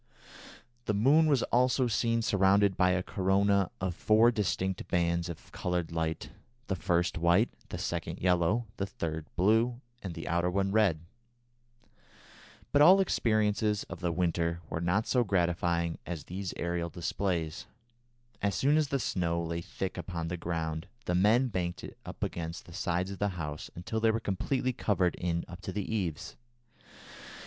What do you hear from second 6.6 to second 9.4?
the first white, the second yellow, the third